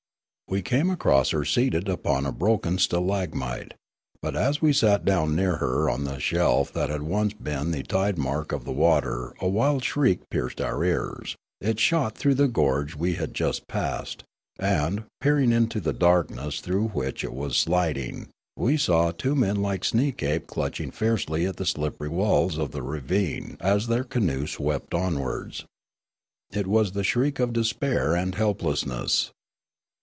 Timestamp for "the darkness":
15.79-16.59